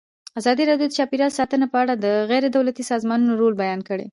[0.39, 4.07] ازادي راډیو د چاپیریال ساتنه په اړه د غیر دولتي سازمانونو رول بیان کړی.